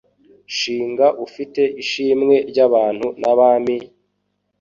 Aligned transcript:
Shinga 0.57 1.07
ufite 1.25 1.61
ishimwe 1.81 2.35
Ry’abantu 2.49 3.07
n’abami, 3.21 3.77